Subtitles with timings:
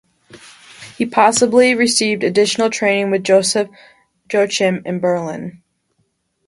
[0.97, 3.69] He possibly received additional training with Joseph
[4.33, 5.61] Joachim in Berlin.